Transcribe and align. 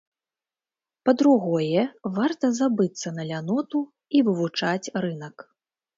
Па-другое, 1.09 1.83
варта 2.17 2.45
забыцца 2.61 3.07
на 3.19 3.23
ляноту 3.33 3.79
і 4.17 4.27
вывучаць 4.31 4.91
рынак. 5.07 5.35